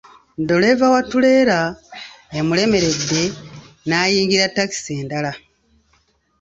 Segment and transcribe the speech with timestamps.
[0.41, 1.59] Ddereeva wa ttuleera
[2.37, 3.23] emulemeredde
[3.87, 5.31] n'ayingira takisi endala.